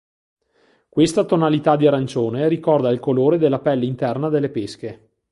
Questa 0.89 1.25
tonalità 1.25 1.75
di 1.75 1.85
arancione 1.85 2.47
ricorda 2.47 2.89
il 2.89 2.99
colore 2.99 3.37
della 3.37 3.59
pelle 3.59 3.85
interna 3.85 4.29
delle 4.29 4.49
pesche. 4.49 5.09